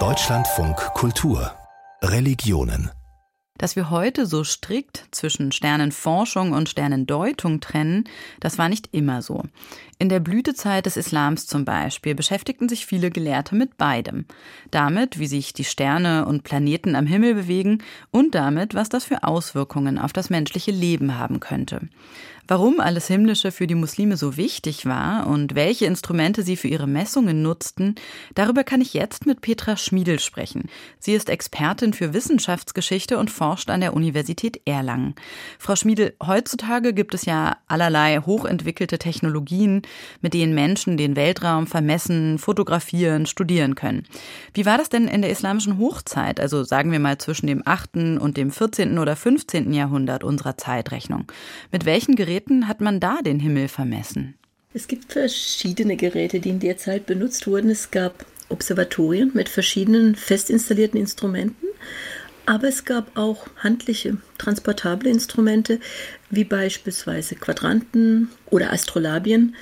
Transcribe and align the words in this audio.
Deutschlandfunk 0.00 0.76
Kultur 0.94 1.52
Religionen 2.02 2.90
dass 3.56 3.76
wir 3.76 3.88
heute 3.88 4.26
so 4.26 4.42
strikt 4.42 5.06
zwischen 5.12 5.52
Sternenforschung 5.52 6.52
und 6.52 6.68
Sternendeutung 6.68 7.60
trennen, 7.60 8.04
das 8.40 8.58
war 8.58 8.68
nicht 8.68 8.88
immer 8.92 9.22
so. 9.22 9.44
In 9.98 10.08
der 10.08 10.18
Blütezeit 10.18 10.86
des 10.86 10.96
Islams 10.96 11.46
zum 11.46 11.64
Beispiel 11.64 12.16
beschäftigten 12.16 12.68
sich 12.68 12.84
viele 12.84 13.12
Gelehrte 13.12 13.54
mit 13.54 13.76
beidem. 13.76 14.26
Damit, 14.72 15.20
wie 15.20 15.28
sich 15.28 15.52
die 15.52 15.64
Sterne 15.64 16.26
und 16.26 16.42
Planeten 16.42 16.96
am 16.96 17.06
Himmel 17.06 17.34
bewegen 17.34 17.78
und 18.10 18.34
damit, 18.34 18.74
was 18.74 18.88
das 18.88 19.04
für 19.04 19.22
Auswirkungen 19.22 19.98
auf 19.98 20.12
das 20.12 20.30
menschliche 20.30 20.72
Leben 20.72 21.16
haben 21.16 21.38
könnte. 21.38 21.88
Warum 22.46 22.78
alles 22.78 23.06
Himmlische 23.06 23.52
für 23.52 23.66
die 23.66 23.74
Muslime 23.74 24.18
so 24.18 24.36
wichtig 24.36 24.84
war 24.84 25.26
und 25.26 25.54
welche 25.54 25.86
Instrumente 25.86 26.42
sie 26.42 26.56
für 26.56 26.68
ihre 26.68 26.86
Messungen 26.86 27.40
nutzten, 27.40 27.94
darüber 28.34 28.64
kann 28.64 28.82
ich 28.82 28.92
jetzt 28.92 29.24
mit 29.24 29.40
Petra 29.40 29.78
Schmiedel 29.78 30.18
sprechen. 30.18 30.68
Sie 30.98 31.14
ist 31.14 31.30
Expertin 31.30 31.94
für 31.94 32.12
Wissenschaftsgeschichte 32.12 33.16
und 33.16 33.30
forscht 33.30 33.70
an 33.70 33.80
der 33.80 33.94
Universität 33.94 34.60
Erlangen. 34.66 35.14
Frau 35.58 35.74
Schmiedel, 35.74 36.14
heutzutage 36.22 36.92
gibt 36.92 37.14
es 37.14 37.24
ja 37.24 37.56
allerlei 37.66 38.18
hochentwickelte 38.18 38.98
Technologien, 38.98 39.80
mit 40.20 40.34
denen 40.34 40.54
Menschen 40.54 40.98
den 40.98 41.16
Weltraum 41.16 41.66
vermessen, 41.66 42.38
fotografieren, 42.38 43.24
studieren 43.24 43.74
können. 43.74 44.06
Wie 44.52 44.66
war 44.66 44.76
das 44.76 44.90
denn 44.90 45.08
in 45.08 45.22
der 45.22 45.30
islamischen 45.30 45.78
Hochzeit, 45.78 46.40
also 46.40 46.62
sagen 46.62 46.92
wir 46.92 46.98
mal 46.98 47.16
zwischen 47.16 47.46
dem 47.46 47.62
8. 47.64 47.96
und 48.20 48.36
dem 48.36 48.50
14. 48.50 48.98
oder 48.98 49.16
15. 49.16 49.72
Jahrhundert 49.72 50.24
unserer 50.24 50.58
Zeitrechnung? 50.58 51.24
Mit 51.72 51.86
welchen 51.86 52.16
Geräten 52.16 52.33
Geräten 52.34 52.66
hat 52.66 52.80
man 52.80 52.98
da 52.98 53.22
den 53.22 53.38
Himmel 53.38 53.68
vermessen? 53.68 54.34
Es 54.72 54.88
gibt 54.88 55.12
verschiedene 55.12 55.94
Geräte, 55.94 56.40
die 56.40 56.48
in 56.48 56.58
der 56.58 56.76
Zeit 56.76 57.06
benutzt 57.06 57.46
wurden. 57.46 57.70
Es 57.70 57.92
gab 57.92 58.26
Observatorien 58.48 59.30
mit 59.34 59.48
verschiedenen 59.48 60.16
fest 60.16 60.50
installierten 60.50 60.98
Instrumenten, 60.98 61.68
aber 62.44 62.66
es 62.66 62.84
gab 62.84 63.16
auch 63.16 63.46
handliche, 63.58 64.16
transportable 64.36 65.08
Instrumente, 65.08 65.78
wie 66.28 66.42
beispielsweise 66.42 67.36
Quadranten 67.36 68.30
oder 68.50 68.72
Astrolabien, 68.72 69.54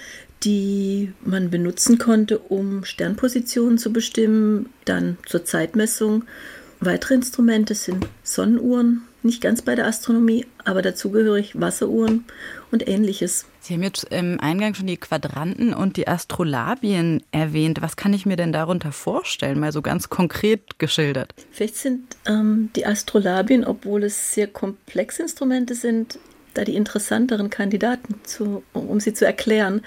die 0.42 1.12
man 1.20 1.50
benutzen 1.50 1.98
konnte, 1.98 2.38
um 2.38 2.86
Sternpositionen 2.86 3.76
zu 3.76 3.92
bestimmen, 3.92 4.70
dann 4.86 5.18
zur 5.26 5.44
Zeitmessung. 5.44 6.24
Weitere 6.84 7.14
Instrumente 7.14 7.76
sind 7.76 8.08
Sonnenuhren, 8.24 9.02
nicht 9.22 9.40
ganz 9.40 9.62
bei 9.62 9.76
der 9.76 9.86
Astronomie, 9.86 10.46
aber 10.64 10.82
dazugehörig 10.82 11.60
Wasseruhren 11.60 12.24
und 12.72 12.88
ähnliches. 12.88 13.46
Sie 13.60 13.74
haben 13.74 13.84
jetzt 13.84 14.02
im 14.10 14.40
Eingang 14.40 14.74
schon 14.74 14.88
die 14.88 14.96
Quadranten 14.96 15.74
und 15.74 15.96
die 15.96 16.08
Astrolabien 16.08 17.22
erwähnt. 17.30 17.82
Was 17.82 17.94
kann 17.94 18.12
ich 18.12 18.26
mir 18.26 18.34
denn 18.34 18.52
darunter 18.52 18.90
vorstellen, 18.90 19.60
mal 19.60 19.70
so 19.70 19.80
ganz 19.80 20.08
konkret 20.08 20.80
geschildert? 20.80 21.32
Vielleicht 21.52 21.76
sind 21.76 22.16
ähm, 22.26 22.70
die 22.74 22.84
Astrolabien, 22.84 23.64
obwohl 23.64 24.02
es 24.02 24.34
sehr 24.34 24.48
komplexe 24.48 25.22
Instrumente 25.22 25.76
sind, 25.76 26.18
da 26.54 26.64
die 26.64 26.74
interessanteren 26.74 27.48
Kandidaten, 27.48 28.16
zu, 28.24 28.64
um 28.72 28.98
sie 28.98 29.14
zu 29.14 29.24
erklären. 29.24 29.82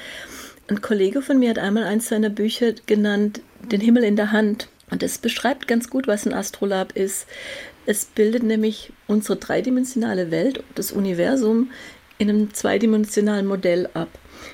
Ein 0.70 0.80
Kollege 0.80 1.22
von 1.22 1.40
mir 1.40 1.50
hat 1.50 1.60
einmal 1.60 1.84
eins 1.84 2.08
seiner 2.08 2.30
Bücher 2.30 2.72
genannt, 2.86 3.42
Den 3.70 3.82
Himmel 3.82 4.06
in 4.06 4.16
der 4.16 4.32
Hand. 4.32 4.70
Und 4.90 5.02
das 5.02 5.18
beschreibt 5.18 5.68
ganz 5.68 5.90
gut, 5.90 6.08
was 6.08 6.26
ein 6.26 6.34
Astrolab 6.34 6.92
ist. 6.94 7.28
Es 7.86 8.06
bildet 8.06 8.44
nämlich 8.44 8.94
unsere 9.08 9.38
dreidimensionale 9.38 10.32
Welt, 10.32 10.64
das 10.76 10.92
Universum, 10.92 11.72
in 12.18 12.30
einem 12.30 12.54
zweidimensionalen 12.54 13.46
Modell 13.46 13.90
ab. 13.94 14.10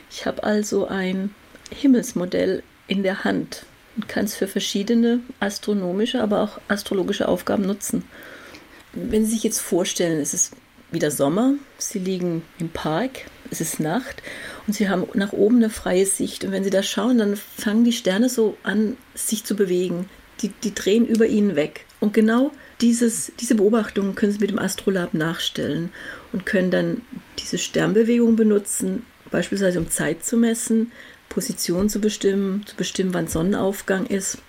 Ich 0.10 0.26
habe 0.26 0.44
also 0.44 0.88
ein 0.88 1.34
Himmelsmodell 1.72 2.64
in 2.88 3.04
der 3.04 3.24
Hand 3.24 3.66
und 3.96 4.08
kann 4.08 4.26
es 4.26 4.36
für 4.36 4.48
verschiedene 4.48 5.20
astronomische, 5.40 6.22
aber 6.22 6.42
auch 6.42 6.60
astrologische 6.68 7.28
Aufgaben 7.28 7.64
nutzen. 7.64 8.04
Wenn 8.94 9.26
Sie 9.26 9.32
sich 9.32 9.44
jetzt 9.44 9.60
vorstellen, 9.60 10.20
es 10.20 10.34
ist 10.34 10.54
wieder 10.92 11.12
Sommer, 11.12 11.54
Sie 11.78 12.00
liegen 12.00 12.44
im 12.60 12.70
Park, 12.70 13.26
es 13.50 13.62
ist 13.62 13.80
Nacht 13.80 14.22
und 14.68 14.74
Sie 14.74 14.90
haben 14.90 15.06
nach 15.14 15.34
oben 15.34 15.58
eine 15.58 15.70
freie 15.70 16.06
Sicht. 16.06 16.44
Und 16.44 16.52
wenn 16.52 16.64
Sie 16.64 16.70
da 16.70 16.84
schauen, 16.84 17.18
dann 17.18 17.38
fangen 17.38 17.86
die 17.86 17.94
Sterne 17.94 18.28
so 18.28 18.58
an, 18.64 18.98
sich 19.14 19.46
zu 19.46 19.56
bewegen. 19.56 20.10
Die, 20.42 20.50
die 20.50 20.74
drehen 20.74 21.06
über 21.06 21.28
Ihnen 21.28 21.56
weg. 21.56 21.86
Und 22.00 22.14
genau 22.14 22.52
dieses, 22.82 23.32
diese 23.40 23.56
Beobachtungen 23.56 24.16
können 24.16 24.32
Sie 24.32 24.40
mit 24.40 24.50
dem 24.50 24.60
Astrolab 24.60 25.14
nachstellen 25.14 25.92
und 26.32 26.46
können 26.46 26.72
dann 26.72 27.02
diese 27.40 27.58
Sternbewegung 27.58 28.36
benutzen, 28.36 29.06
beispielsweise 29.30 29.80
um 29.80 29.90
Zeit 29.90 30.26
zu 30.26 30.38
messen, 30.38 30.92
Position 31.30 31.90
zu 31.90 32.02
bestimmen, 32.02 32.66
zu 32.66 32.76
bestimmen, 32.76 33.14
wann 33.14 33.28
Sonnenaufgang 33.28 34.06
ist. 34.06 34.40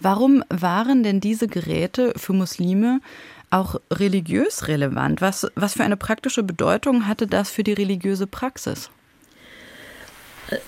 Warum 0.00 0.44
waren 0.48 1.02
denn 1.02 1.20
diese 1.20 1.48
Geräte 1.48 2.12
für 2.16 2.32
Muslime 2.32 3.00
auch 3.50 3.80
religiös 3.92 4.68
relevant? 4.68 5.20
Was, 5.20 5.46
was 5.54 5.74
für 5.74 5.84
eine 5.84 5.96
praktische 5.96 6.42
Bedeutung 6.42 7.06
hatte 7.06 7.26
das 7.26 7.50
für 7.50 7.62
die 7.62 7.72
religiöse 7.72 8.26
Praxis? 8.26 8.90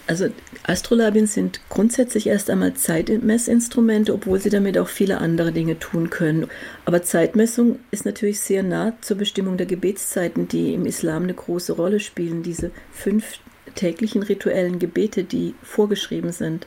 Also 0.06 0.28
Astrolabien 0.64 1.26
sind 1.26 1.60
grundsätzlich 1.68 2.26
erst 2.26 2.50
einmal 2.50 2.74
Zeitmessinstrumente, 2.74 4.14
obwohl 4.14 4.40
sie 4.40 4.50
damit 4.50 4.78
auch 4.78 4.88
viele 4.88 5.18
andere 5.18 5.52
Dinge 5.52 5.78
tun 5.78 6.10
können. 6.10 6.48
Aber 6.84 7.02
Zeitmessung 7.02 7.78
ist 7.90 8.04
natürlich 8.04 8.40
sehr 8.40 8.62
nah 8.62 8.92
zur 9.00 9.16
Bestimmung 9.16 9.56
der 9.56 9.66
Gebetszeiten, 9.66 10.48
die 10.48 10.74
im 10.74 10.86
Islam 10.86 11.24
eine 11.24 11.34
große 11.34 11.72
Rolle 11.72 12.00
spielen. 12.00 12.42
Diese 12.42 12.70
fünf 12.92 13.40
täglichen 13.74 14.22
rituellen 14.22 14.78
Gebete, 14.78 15.24
die 15.24 15.54
vorgeschrieben 15.62 16.32
sind. 16.32 16.66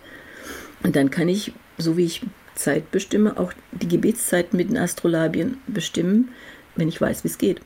Und 0.83 0.95
dann 0.95 1.09
kann 1.09 1.29
ich, 1.29 1.53
so 1.77 1.97
wie 1.97 2.05
ich 2.05 2.21
Zeit 2.55 2.91
bestimme, 2.91 3.37
auch 3.37 3.53
die 3.71 3.87
Gebetszeiten 3.87 4.57
mit 4.57 4.69
den 4.69 4.77
Astrolabien 4.77 5.57
bestimmen, 5.67 6.29
wenn 6.75 6.87
ich 6.87 6.99
weiß, 6.99 7.23
wie 7.23 7.29
es 7.29 7.37
geht. 7.37 7.61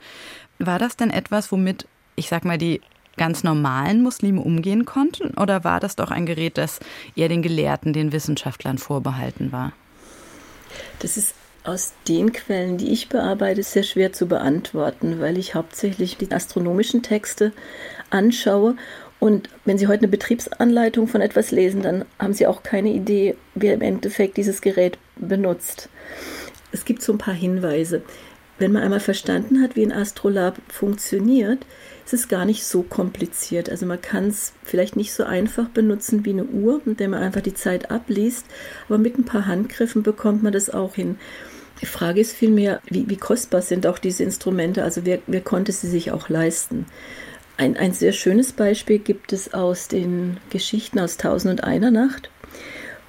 War 0.60 0.80
das 0.80 0.98
denn 0.98 1.10
etwas, 1.10 1.52
womit 1.52 1.88
ich 2.20 2.28
sag 2.28 2.44
mal, 2.44 2.58
die 2.58 2.82
ganz 3.20 3.44
normalen 3.44 4.02
Muslime 4.02 4.42
umgehen 4.42 4.86
konnten? 4.86 5.38
Oder 5.38 5.64
war 5.64 5.80
das 5.80 5.96
doch 5.96 6.10
ein 6.10 6.26
Gerät, 6.26 6.58
das 6.58 6.80
eher 7.16 7.30
den 7.30 7.44
Gelehrten, 7.44 7.94
den 7.94 8.12
Wissenschaftlern 8.12 8.80
vorbehalten 8.80 9.52
war? 9.52 9.74
Das 11.00 11.18
ist 11.18 11.36
aus 11.64 11.94
den 12.08 12.32
Quellen, 12.32 12.78
die 12.78 12.92
ich 12.92 13.10
bearbeite, 13.10 13.62
sehr 13.62 13.84
schwer 13.84 14.14
zu 14.14 14.28
beantworten, 14.28 15.20
weil 15.20 15.38
ich 15.38 15.54
hauptsächlich 15.54 16.18
die 16.18 16.32
astronomischen 16.32 17.04
Texte 17.04 17.52
anschaue. 18.10 18.76
Und 19.20 19.50
wenn 19.66 19.78
Sie 19.78 19.88
heute 19.88 20.00
eine 20.00 20.08
Betriebsanleitung 20.08 21.08
von 21.08 21.20
etwas 21.20 21.52
lesen, 21.52 21.82
dann 21.82 22.06
haben 22.18 22.34
Sie 22.34 22.48
auch 22.48 22.64
keine 22.64 22.90
Idee, 22.90 23.36
wer 23.54 23.74
im 23.74 23.82
Endeffekt 23.82 24.38
dieses 24.38 24.62
Gerät 24.62 24.98
benutzt. 25.18 25.90
Es 26.72 26.86
gibt 26.86 27.02
so 27.02 27.12
ein 27.12 27.18
paar 27.18 27.34
Hinweise. 27.34 28.02
Wenn 28.60 28.74
man 28.74 28.84
einmal 28.84 29.00
verstanden 29.00 29.62
hat, 29.62 29.78
wie 29.78 29.84
ein 29.84 29.94
Astrolab 29.94 30.58
funktioniert, 30.68 31.66
es 32.06 32.12
ist 32.12 32.28
gar 32.28 32.44
nicht 32.44 32.66
so 32.66 32.84
kompliziert. 32.84 33.70
Also 33.70 33.86
man 33.86 34.02
kann 34.02 34.28
es 34.28 34.52
vielleicht 34.64 34.98
nicht 34.98 35.14
so 35.14 35.24
einfach 35.24 35.70
benutzen 35.70 36.26
wie 36.26 36.32
eine 36.32 36.44
Uhr, 36.44 36.82
mit 36.84 37.00
der 37.00 37.08
man 37.08 37.24
einfach 37.24 37.42
die 37.42 37.54
Zeit 37.54 37.90
abliest, 37.90 38.46
aber 38.88 38.98
mit 38.98 39.18
ein 39.18 39.24
paar 39.24 39.48
Handgriffen 39.48 40.04
bekommt 40.04 40.44
man 40.44 40.52
das 40.52 40.70
auch 40.70 40.96
hin. 40.96 41.18
Die 41.82 41.86
Frage 41.86 42.20
ist 42.20 42.34
vielmehr, 42.34 42.82
wie, 42.90 43.10
wie 43.10 43.16
kostbar 43.16 43.62
sind 43.62 43.88
auch 43.88 43.98
diese 43.98 44.24
Instrumente, 44.24 44.84
also 44.84 45.06
wer, 45.06 45.20
wer 45.28 45.42
konnte 45.42 45.72
sie 45.72 45.88
sich 45.88 46.12
auch 46.12 46.28
leisten? 46.28 46.86
Ein, 47.56 47.78
ein 47.78 47.94
sehr 47.94 48.12
schönes 48.12 48.52
Beispiel 48.52 49.00
gibt 49.00 49.32
es 49.32 49.54
aus 49.54 49.88
den 49.88 50.38
Geschichten 50.50 51.00
aus 51.00 51.16
Tausend 51.16 51.52
und 51.60 51.64
einer 51.64 51.92
Nacht 51.92 52.30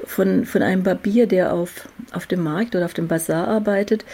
von, 0.04 0.44
von 0.44 0.62
einem 0.62 0.84
Barbier, 0.84 1.26
der 1.26 1.52
auf, 1.52 1.88
auf 2.12 2.26
dem 2.26 2.42
Markt 2.42 2.76
oder 2.76 2.84
auf 2.84 2.94
dem 2.94 3.08
Bazar 3.08 3.48
arbeitet 3.48 4.04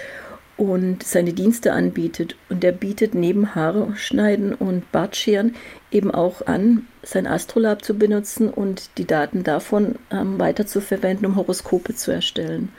und 0.56 1.02
seine 1.02 1.32
Dienste 1.32 1.72
anbietet. 1.72 2.36
Und 2.48 2.64
er 2.64 2.72
bietet 2.72 3.14
neben 3.14 3.54
Haare 3.54 3.94
schneiden 3.96 4.54
und 4.54 4.90
Bartscheren 4.92 5.54
eben 5.90 6.10
auch 6.10 6.46
an, 6.46 6.86
sein 7.02 7.26
Astrolab 7.26 7.84
zu 7.84 7.94
benutzen 7.94 8.48
und 8.48 8.90
die 8.98 9.06
Daten 9.06 9.44
davon 9.44 9.96
ähm, 10.10 10.38
weiter 10.38 10.66
zu 10.66 10.80
verwenden, 10.80 11.26
um 11.26 11.36
Horoskope 11.36 11.94
zu 11.94 12.10
erstellen. 12.10 12.70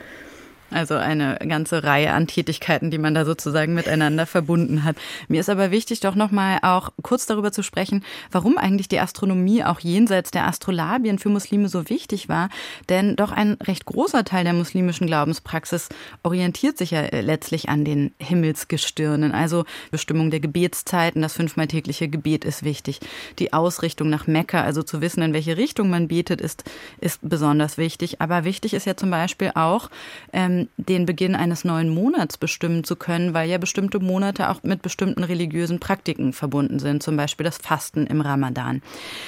Also 0.69 0.95
eine 0.95 1.37
ganze 1.47 1.83
Reihe 1.83 2.11
an 2.11 2.27
Tätigkeiten, 2.27 2.91
die 2.91 2.97
man 2.97 3.13
da 3.13 3.23
sozusagen 3.23 3.73
miteinander 3.73 4.25
verbunden 4.25 4.83
hat. 4.83 4.97
Mir 5.29 5.39
ist 5.39 5.49
aber 5.49 5.71
wichtig, 5.71 6.01
doch 6.01 6.15
nochmal 6.15 6.59
auch 6.61 6.91
kurz 7.03 7.25
darüber 7.25 7.53
zu 7.53 7.63
sprechen, 7.63 8.03
warum 8.31 8.57
eigentlich 8.57 8.89
die 8.89 8.99
Astronomie 8.99 9.63
auch 9.63 9.79
jenseits 9.79 10.29
der 10.31 10.45
Astrolabien 10.45 11.19
für 11.19 11.29
Muslime 11.29 11.69
so 11.69 11.89
wichtig 11.89 12.27
war. 12.27 12.49
Denn 12.89 13.15
doch 13.15 13.31
ein 13.31 13.53
recht 13.63 13.85
großer 13.85 14.25
Teil 14.25 14.43
der 14.43 14.53
muslimischen 14.53 15.07
Glaubenspraxis 15.07 15.87
orientiert 16.23 16.77
sich 16.77 16.91
ja 16.91 17.01
äh, 17.01 17.21
letztlich 17.21 17.69
an 17.69 17.85
den 17.85 18.13
Himmelsgestirnen. 18.19 19.31
Also 19.31 19.63
Bestimmung 19.91 20.31
der 20.31 20.41
Gebetszeiten, 20.41 21.21
das 21.21 21.33
fünfmal 21.33 21.67
tägliche 21.67 22.09
Gebet 22.09 22.43
ist 22.43 22.63
wichtig. 22.63 22.99
Die 23.39 23.53
Ausrichtung 23.53 24.09
nach 24.09 24.27
Mekka, 24.27 24.61
also 24.61 24.83
zu 24.83 24.99
wissen, 24.99 25.21
in 25.21 25.33
welche 25.33 25.55
Richtung 25.55 25.89
man 25.89 26.09
betet, 26.09 26.41
ist, 26.41 26.65
ist 26.99 27.19
besonders 27.21 27.77
wichtig. 27.77 28.19
Aber 28.19 28.43
wichtig 28.43 28.73
ist 28.73 28.85
ja 28.85 28.97
zum 28.97 29.11
Beispiel 29.11 29.51
auch, 29.55 29.89
ähm, 30.33 30.56
ähm, 30.57 30.67
den 30.77 31.05
Beginn 31.05 31.35
eines 31.35 31.63
neuen 31.63 31.89
Monats 31.89 32.37
bestimmen 32.37 32.83
zu 32.83 32.95
können, 32.95 33.33
weil 33.33 33.49
ja 33.49 33.57
bestimmte 33.57 33.99
Monate 33.99 34.49
auch 34.49 34.63
mit 34.63 34.81
bestimmten 34.81 35.23
religiösen 35.23 35.79
Praktiken 35.79 36.33
verbunden 36.33 36.79
sind, 36.79 37.03
zum 37.03 37.17
Beispiel 37.17 37.43
das 37.43 37.57
Fasten 37.57 38.07
im 38.07 38.21
Ramadan. 38.21 38.81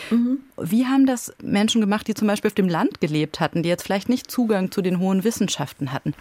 Mhm. 0.10 0.40
Wie 0.58 0.86
haben 0.86 1.06
das 1.06 1.34
Menschen 1.42 1.82
gemacht, 1.82 2.08
die 2.08 2.14
zum 2.14 2.28
Beispiel 2.28 2.50
auf 2.50 2.56
dem 2.56 2.70
Land 2.70 3.02
gelebt 3.02 3.40
hatten, 3.40 3.64
die 3.64 3.70
jetzt 3.70 3.84
vielleicht 3.84 4.10
nicht 4.10 4.30
Zugang 4.30 4.72
zu 4.72 4.82
den 4.82 5.00
hohen 5.00 5.24
Wissenschaften 5.24 5.92
hatten? 5.92 6.14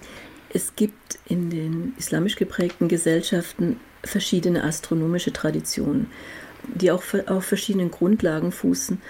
Es 0.51 0.75
gibt 0.77 1.19
in 1.27 1.51
den 1.51 1.93
islamisch 1.99 2.37
geprägten 2.37 2.89
Gesellschaften 2.89 3.79
verschiedene 4.03 4.65
astronomische 4.65 5.33
Traditionen, 5.33 6.07
die 6.75 6.91
auch 6.91 7.03
auf 7.27 7.45
verschiedenen 7.45 7.91
Grundlagen 7.91 8.53
fußen. 8.53 9.01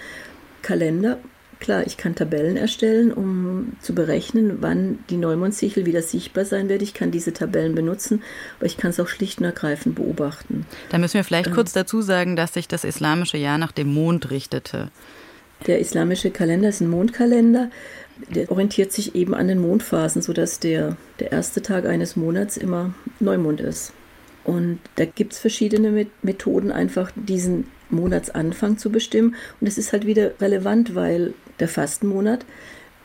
Kalender, 0.61 1.19
klar, 1.59 1.85
ich 1.85 1.97
kann 1.97 2.15
Tabellen 2.15 2.57
erstellen, 2.57 3.11
um 3.11 3.73
zu 3.81 3.93
berechnen, 3.93 4.57
wann 4.61 4.99
die 5.09 5.17
Neumondsichel 5.17 5.85
wieder 5.85 6.01
sichtbar 6.01 6.45
sein 6.45 6.69
wird. 6.69 6.81
Ich 6.81 6.93
kann 6.93 7.11
diese 7.11 7.33
Tabellen 7.33 7.75
benutzen, 7.75 8.23
aber 8.57 8.65
ich 8.65 8.77
kann 8.77 8.91
es 8.91 8.99
auch 8.99 9.07
schlicht 9.07 9.39
und 9.39 9.45
ergreifend 9.45 9.95
beobachten. 9.95 10.65
Da 10.89 10.97
müssen 10.97 11.15
wir 11.15 11.23
vielleicht 11.23 11.47
ähm, 11.47 11.55
kurz 11.55 11.73
dazu 11.73 12.01
sagen, 12.01 12.35
dass 12.35 12.53
sich 12.53 12.67
das 12.67 12.83
islamische 12.83 13.37
Jahr 13.37 13.57
nach 13.57 13.71
dem 13.71 13.93
Mond 13.93 14.31
richtete. 14.31 14.89
Der 15.67 15.79
islamische 15.79 16.31
Kalender 16.31 16.69
ist 16.69 16.81
ein 16.81 16.89
Mondkalender 16.89 17.69
der 18.27 18.51
orientiert 18.51 18.91
sich 18.91 19.15
eben 19.15 19.33
an 19.33 19.47
den 19.47 19.59
Mondphasen, 19.59 20.21
sodass 20.21 20.59
der, 20.59 20.97
der 21.19 21.31
erste 21.31 21.61
Tag 21.61 21.85
eines 21.85 22.15
Monats 22.15 22.57
immer 22.57 22.93
Neumond 23.19 23.61
ist. 23.61 23.93
Und 24.43 24.79
da 24.95 25.05
gibt 25.05 25.33
es 25.33 25.39
verschiedene 25.39 26.07
Methoden, 26.21 26.71
einfach 26.71 27.11
diesen 27.15 27.67
Monatsanfang 27.89 28.77
zu 28.77 28.91
bestimmen. 28.91 29.35
Und 29.59 29.67
es 29.67 29.77
ist 29.77 29.93
halt 29.93 30.05
wieder 30.05 30.31
relevant, 30.41 30.95
weil 30.95 31.33
der 31.59 31.67
Fastenmonat 31.67 32.45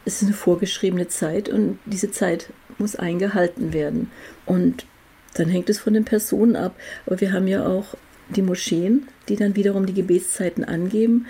ist 0.04 0.22
eine 0.22 0.32
vorgeschriebene 0.32 1.08
Zeit 1.08 1.48
und 1.48 1.78
diese 1.86 2.10
Zeit 2.10 2.50
muss 2.78 2.96
eingehalten 2.96 3.72
werden. 3.72 4.10
Und 4.46 4.86
dann 5.34 5.48
hängt 5.48 5.70
es 5.70 5.78
von 5.78 5.94
den 5.94 6.04
Personen 6.04 6.56
ab. 6.56 6.74
Aber 7.06 7.20
wir 7.20 7.32
haben 7.32 7.48
ja 7.48 7.66
auch 7.66 7.94
die 8.28 8.42
Moscheen, 8.42 9.08
die 9.28 9.36
dann 9.36 9.56
wiederum 9.56 9.86
die 9.86 9.94
Gebetszeiten 9.94 10.64
angeben 10.64 11.26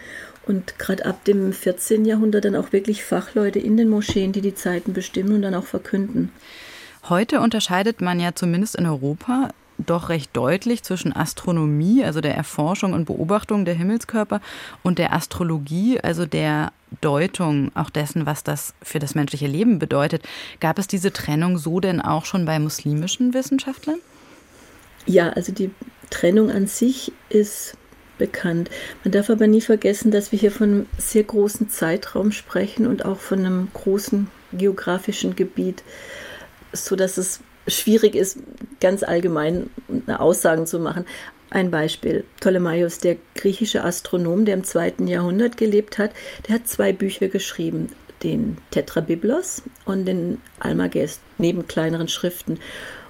und 0.46 0.78
gerade 0.78 1.06
ab 1.06 1.24
dem 1.24 1.52
14. 1.52 2.04
Jahrhundert 2.04 2.44
dann 2.44 2.56
auch 2.56 2.72
wirklich 2.72 3.04
Fachleute 3.04 3.58
in 3.58 3.76
den 3.76 3.88
Moscheen, 3.88 4.32
die 4.32 4.40
die 4.40 4.54
Zeiten 4.54 4.92
bestimmen 4.92 5.32
und 5.34 5.42
dann 5.42 5.54
auch 5.54 5.64
verkünden. 5.64 6.30
Heute 7.08 7.40
unterscheidet 7.40 8.00
man 8.00 8.20
ja 8.20 8.34
zumindest 8.34 8.76
in 8.76 8.86
Europa 8.86 9.50
doch 9.78 10.08
recht 10.08 10.30
deutlich 10.36 10.82
zwischen 10.82 11.14
Astronomie, 11.14 12.04
also 12.04 12.20
der 12.20 12.34
Erforschung 12.34 12.92
und 12.92 13.06
Beobachtung 13.06 13.64
der 13.64 13.74
Himmelskörper, 13.74 14.40
und 14.82 14.98
der 14.98 15.12
Astrologie, 15.12 16.00
also 16.00 16.26
der 16.26 16.72
Deutung 17.00 17.72
auch 17.74 17.90
dessen, 17.90 18.26
was 18.26 18.44
das 18.44 18.74
für 18.82 18.98
das 18.98 19.14
menschliche 19.14 19.46
Leben 19.46 19.78
bedeutet. 19.78 20.22
Gab 20.60 20.78
es 20.78 20.86
diese 20.86 21.12
Trennung 21.12 21.58
so 21.58 21.80
denn 21.80 22.00
auch 22.00 22.24
schon 22.24 22.44
bei 22.44 22.58
muslimischen 22.58 23.34
Wissenschaftlern? 23.34 23.98
Ja, 25.06 25.30
also 25.30 25.52
die 25.52 25.70
Trennung 26.10 26.50
an 26.50 26.66
sich 26.66 27.12
ist 27.28 27.76
bekannt. 28.18 28.70
Man 29.02 29.12
darf 29.12 29.28
aber 29.28 29.46
nie 29.46 29.60
vergessen, 29.60 30.10
dass 30.10 30.30
wir 30.30 30.38
hier 30.38 30.52
von 30.52 30.70
einem 30.70 30.86
sehr 30.98 31.24
großen 31.24 31.68
Zeitraum 31.68 32.32
sprechen 32.32 32.86
und 32.86 33.04
auch 33.04 33.18
von 33.18 33.40
einem 33.40 33.68
großen 33.72 34.28
geografischen 34.52 35.34
Gebiet, 35.34 35.82
so 36.72 36.94
dass 36.94 37.18
es 37.18 37.40
schwierig 37.66 38.14
ist, 38.14 38.38
ganz 38.80 39.02
allgemein 39.02 39.70
Aussagen 40.06 40.66
zu 40.66 40.78
machen. 40.78 41.06
Ein 41.50 41.70
Beispiel. 41.70 42.24
Ptolemaios, 42.40 42.98
der 42.98 43.16
griechische 43.34 43.84
Astronom, 43.84 44.44
der 44.44 44.54
im 44.54 44.64
zweiten 44.64 45.06
Jahrhundert 45.06 45.56
gelebt 45.56 45.98
hat, 45.98 46.10
der 46.48 46.56
hat 46.56 46.68
zwei 46.68 46.92
Bücher 46.92 47.28
geschrieben. 47.28 47.90
Den 48.22 48.56
Tetrabiblos 48.70 49.62
und 49.84 50.06
den 50.06 50.40
Almagest, 50.58 51.20
neben 51.38 51.66
kleineren 51.68 52.08
Schriften. 52.08 52.58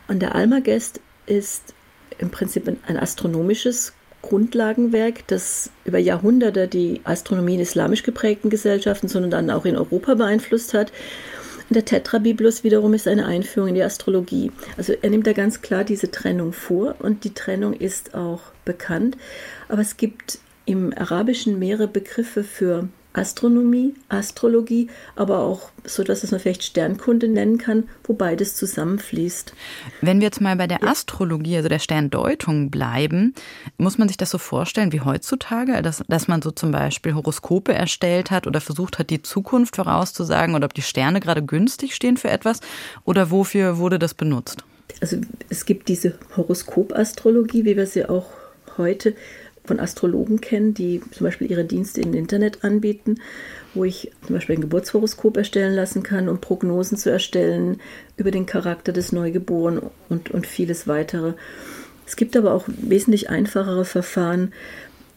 Und 0.08 0.20
der 0.20 0.34
Almagest 0.34 1.00
ist 1.26 1.74
im 2.18 2.30
Prinzip 2.30 2.68
ein 2.86 2.96
astronomisches 2.98 3.92
Grundlagenwerk, 4.22 5.26
das 5.26 5.70
über 5.84 5.98
Jahrhunderte 5.98 6.66
die 6.66 7.00
Astronomie 7.04 7.54
in 7.54 7.60
islamisch 7.60 8.02
geprägten 8.02 8.50
Gesellschaften, 8.50 9.08
sondern 9.08 9.30
dann 9.30 9.50
auch 9.50 9.66
in 9.66 9.76
Europa 9.76 10.14
beeinflusst 10.14 10.74
hat. 10.74 10.92
Und 11.74 11.90
der 11.90 12.00
Tetrabiblus 12.02 12.62
wiederum 12.62 12.94
ist 12.94 13.08
eine 13.08 13.26
Einführung 13.26 13.70
in 13.70 13.74
die 13.74 13.82
Astrologie. 13.82 14.52
Also 14.76 14.92
er 14.92 15.10
nimmt 15.10 15.26
da 15.26 15.32
ganz 15.32 15.60
klar 15.60 15.82
diese 15.82 16.08
Trennung 16.08 16.52
vor 16.52 16.94
und 17.00 17.24
die 17.24 17.34
Trennung 17.34 17.72
ist 17.72 18.14
auch 18.14 18.42
bekannt. 18.64 19.16
Aber 19.68 19.82
es 19.82 19.96
gibt 19.96 20.38
im 20.66 20.96
Arabischen 20.96 21.58
mehrere 21.58 21.88
Begriffe 21.88 22.44
für 22.44 22.88
Astronomie, 23.14 23.94
Astrologie, 24.08 24.88
aber 25.16 25.38
auch 25.38 25.70
so, 25.84 26.02
dass 26.02 26.24
es 26.24 26.32
man 26.32 26.40
vielleicht 26.40 26.64
Sternkunde 26.64 27.28
nennen 27.28 27.58
kann, 27.58 27.84
wo 28.02 28.12
beides 28.12 28.56
zusammenfließt. 28.56 29.54
Wenn 30.00 30.20
wir 30.20 30.26
jetzt 30.26 30.40
mal 30.40 30.56
bei 30.56 30.66
der 30.66 30.82
Astrologie, 30.82 31.56
also 31.56 31.68
der 31.68 31.78
Sterndeutung 31.78 32.70
bleiben, 32.70 33.34
muss 33.78 33.98
man 33.98 34.08
sich 34.08 34.16
das 34.16 34.30
so 34.30 34.38
vorstellen 34.38 34.92
wie 34.92 35.00
heutzutage, 35.00 35.80
dass, 35.80 36.02
dass 36.08 36.28
man 36.28 36.42
so 36.42 36.50
zum 36.50 36.72
Beispiel 36.72 37.14
Horoskope 37.14 37.72
erstellt 37.72 38.30
hat 38.30 38.46
oder 38.46 38.60
versucht 38.60 38.98
hat, 38.98 39.10
die 39.10 39.22
Zukunft 39.22 39.76
vorauszusagen 39.76 40.54
oder 40.54 40.66
ob 40.66 40.74
die 40.74 40.82
Sterne 40.82 41.20
gerade 41.20 41.42
günstig 41.42 41.94
stehen 41.94 42.16
für 42.16 42.30
etwas 42.30 42.60
oder 43.04 43.30
wofür 43.30 43.78
wurde 43.78 43.98
das 43.98 44.14
benutzt? 44.14 44.64
Also 45.00 45.18
es 45.48 45.66
gibt 45.66 45.88
diese 45.88 46.18
Horoskopastrologie, 46.36 47.64
wie 47.64 47.76
wir 47.76 47.86
sie 47.86 48.08
auch 48.08 48.26
heute 48.76 49.14
von 49.64 49.80
Astrologen 49.80 50.40
kennen, 50.40 50.74
die 50.74 51.00
zum 51.10 51.24
Beispiel 51.24 51.50
ihre 51.50 51.64
Dienste 51.64 52.00
im 52.02 52.14
Internet 52.14 52.64
anbieten, 52.64 53.16
wo 53.72 53.84
ich 53.84 54.10
zum 54.26 54.34
Beispiel 54.34 54.56
ein 54.56 54.60
Geburtshoroskop 54.60 55.36
erstellen 55.36 55.74
lassen 55.74 56.02
kann, 56.02 56.28
um 56.28 56.40
Prognosen 56.40 56.98
zu 56.98 57.10
erstellen 57.10 57.80
über 58.16 58.30
den 58.30 58.46
Charakter 58.46 58.92
des 58.92 59.12
Neugeborenen 59.12 59.82
und, 60.08 60.30
und 60.30 60.46
vieles 60.46 60.86
weitere. 60.86 61.32
Es 62.06 62.16
gibt 62.16 62.36
aber 62.36 62.52
auch 62.52 62.64
wesentlich 62.68 63.30
einfachere 63.30 63.84
Verfahren, 63.84 64.52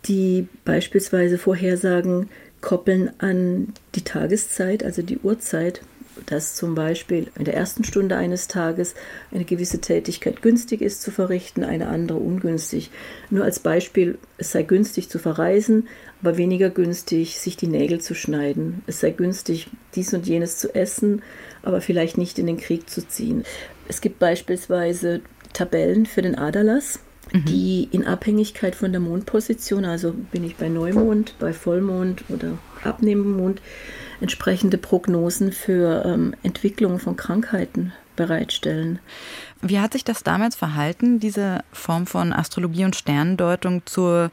die 0.06 0.48
beispielsweise 0.64 1.38
Vorhersagen 1.38 2.30
koppeln 2.62 3.12
an 3.20 3.74
die 3.96 4.04
Tageszeit, 4.04 4.84
also 4.84 5.02
die 5.02 5.20
Uhrzeit 5.20 5.82
dass 6.25 6.56
zum 6.56 6.75
Beispiel 6.75 7.28
in 7.38 7.46
der 7.46 7.56
ersten 7.56 7.84
Stunde 7.84 8.16
eines 8.16 8.48
Tages 8.48 8.96
eine 9.31 9.46
gewisse 9.46 9.80
Tätigkeit 9.80 10.42
günstig 10.42 10.81
ist 10.81 11.02
zu 11.02 11.12
verrichten, 11.12 11.64
eine 11.64 11.88
andere 11.88 12.18
ungünstig. 12.18 12.92
Nur 13.30 13.44
als 13.44 13.60
Beispiel, 13.60 14.18
es 14.38 14.52
sei 14.52 14.64
günstig 14.64 15.10
zu 15.10 15.19
verreisen, 15.19 15.88
aber 16.22 16.38
weniger 16.38 16.69
günstig, 16.69 17.40
sich 17.40 17.58
die 17.58 17.68
Nägel 17.68 18.02
zu 18.02 18.16
schneiden. 18.16 18.84
Es 18.88 19.00
sei 19.00 19.12
günstig, 19.12 19.69
dies 19.96 20.14
und 20.14 20.28
jenes 20.28 20.58
zu 20.58 20.74
essen, 20.74 21.22
aber 21.64 21.81
vielleicht 21.81 22.18
nicht 22.18 22.40
in 22.40 22.48
den 22.48 22.58
Krieg 22.58 22.90
zu 22.90 23.08
ziehen. 23.08 23.44
Es 23.88 24.02
gibt 24.02 24.19
beispielsweise 24.19 25.22
Tabellen 25.54 26.06
für 26.06 26.22
den 26.22 26.36
Aderlass, 26.36 27.00
mhm. 27.34 27.46
die 27.46 27.88
in 27.92 28.06
Abhängigkeit 28.06 28.76
von 28.76 28.92
der 28.92 29.02
Mondposition, 29.02 29.86
also 29.86 30.14
bin 30.32 30.44
ich 30.44 30.56
bei 30.56 30.70
Neumond, 30.70 31.36
bei 31.40 31.54
Vollmond 31.54 32.24
oder 32.30 32.58
Abnehmend 32.84 33.62
entsprechende 34.22 34.78
Prognosen 34.78 35.52
für 35.52 36.04
ähm, 36.06 36.34
Entwicklung 36.44 37.00
von 37.00 37.16
Krankheiten 37.16 37.94
bereitstellen. 38.16 39.00
Wie 39.62 39.80
hat 39.80 39.94
sich 39.94 40.04
das 40.04 40.24
damals 40.24 40.56
verhalten, 40.56 41.19
diese 41.19 41.64
Form 41.72 42.07
von 42.07 42.34
Astrologie 42.34 42.86
und 42.86 42.96
Sternendeutung 42.96 43.84
zur 43.86 44.31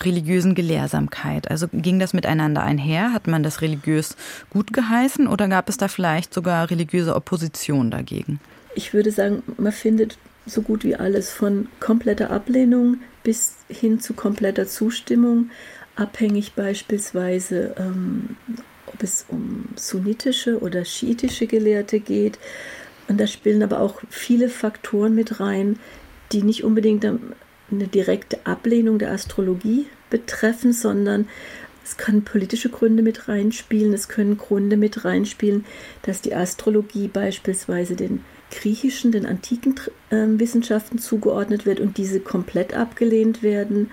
religiösen 0.00 0.54
Gelehrsamkeit? 0.54 1.50
Also 1.50 1.68
ging 1.72 1.98
das 1.98 2.12
miteinander 2.12 2.62
einher? 2.62 3.12
Hat 3.12 3.26
man 3.26 3.42
das 3.42 3.60
religiös 3.60 4.16
gut 4.48 4.72
geheißen 4.72 5.28
oder 5.28 5.48
gab 5.48 5.68
es 5.68 5.76
da 5.76 5.88
vielleicht 5.88 6.34
sogar 6.34 6.70
religiöse 6.70 7.14
Opposition 7.14 7.90
dagegen? 7.90 8.40
Ich 8.74 8.92
würde 8.94 9.12
sagen, 9.12 9.42
man 9.58 9.72
findet 9.72 10.18
so 10.46 10.62
gut 10.62 10.84
wie 10.84 10.96
alles 10.96 11.30
von 11.30 11.68
kompletter 11.80 12.30
Ablehnung 12.30 13.00
bis 13.22 13.56
hin 13.68 14.00
zu 14.00 14.14
kompletter 14.14 14.66
Zustimmung, 14.66 15.50
abhängig 15.96 16.54
beispielsweise, 16.54 17.74
ähm, 17.78 18.36
ob 18.86 19.02
es 19.02 19.26
um 19.28 19.66
sunnitische 19.76 20.60
oder 20.60 20.84
schiitische 20.84 21.46
Gelehrte 21.46 22.00
geht. 22.00 22.38
Und 23.08 23.20
da 23.20 23.26
spielen 23.26 23.62
aber 23.62 23.80
auch 23.80 24.00
viele 24.08 24.48
Faktoren 24.48 25.14
mit 25.14 25.40
rein, 25.40 25.78
die 26.32 26.42
nicht 26.42 26.64
unbedingt 26.64 27.04
eine 27.04 27.86
direkte 27.88 28.38
Ablehnung 28.44 28.98
der 28.98 29.12
Astrologie 29.12 29.86
betreffen, 30.10 30.72
sondern 30.72 31.28
es 31.84 31.96
können 31.96 32.24
politische 32.24 32.68
Gründe 32.68 33.02
mit 33.02 33.28
reinspielen, 33.28 33.92
es 33.92 34.08
können 34.08 34.38
Gründe 34.38 34.76
mit 34.76 35.04
reinspielen, 35.04 35.64
dass 36.02 36.20
die 36.20 36.34
Astrologie 36.34 37.08
beispielsweise 37.08 37.96
den 37.96 38.24
griechischen, 38.50 39.12
den 39.12 39.26
antiken 39.26 39.74
äh, 40.10 40.26
Wissenschaften 40.26 40.98
zugeordnet 40.98 41.66
wird 41.66 41.80
und 41.80 41.96
diese 41.98 42.20
komplett 42.20 42.74
abgelehnt 42.74 43.42
werden 43.42 43.90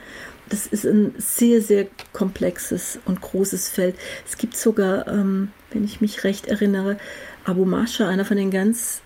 das 0.50 0.68
ist 0.68 0.86
ein 0.86 1.14
sehr, 1.18 1.62
sehr 1.62 1.88
komplexes 2.14 3.00
und 3.06 3.22
großes 3.22 3.70
Feld. 3.70 3.96
Es 4.26 4.38
gibt 4.38 4.56
sogar, 4.56 5.08
ähm, 5.08 5.52
wenn 5.72 5.84
ich 5.84 6.02
mich 6.02 6.24
recht 6.24 6.48
erinnere, 6.48 6.98
Abu 7.44 7.66
Masha, 7.66 8.08
einer 8.08 8.26
von 8.26 8.38
den 8.38 8.52
ganz 8.52 9.02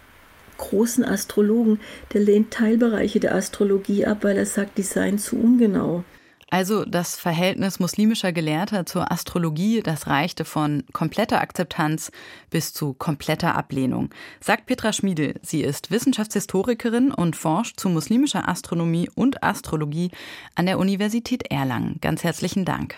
großen 0.57 1.03
Astrologen, 1.03 1.79
der 2.13 2.21
lehnt 2.21 2.51
Teilbereiche 2.51 3.19
der 3.19 3.33
Astrologie 3.33 4.05
ab, 4.05 4.19
weil 4.21 4.37
er 4.37 4.45
sagt, 4.45 4.77
die 4.77 4.83
seien 4.83 5.17
zu 5.17 5.37
ungenau. 5.37 6.03
Also 6.51 6.83
das 6.83 7.15
Verhältnis 7.15 7.79
muslimischer 7.79 8.33
Gelehrter 8.33 8.85
zur 8.85 9.09
Astrologie, 9.09 9.81
das 9.81 10.07
reichte 10.07 10.43
von 10.43 10.83
kompletter 10.91 11.39
Akzeptanz 11.39 12.11
bis 12.49 12.73
zu 12.73 12.93
kompletter 12.93 13.55
Ablehnung, 13.55 14.09
sagt 14.41 14.65
Petra 14.65 14.91
Schmiedel. 14.91 15.39
Sie 15.41 15.61
ist 15.61 15.91
Wissenschaftshistorikerin 15.91 17.13
und 17.13 17.37
forscht 17.37 17.79
zu 17.79 17.87
muslimischer 17.87 18.49
Astronomie 18.49 19.09
und 19.15 19.41
Astrologie 19.41 20.11
an 20.53 20.65
der 20.65 20.77
Universität 20.77 21.49
Erlangen. 21.49 21.99
Ganz 22.01 22.25
herzlichen 22.25 22.65
Dank. 22.65 22.97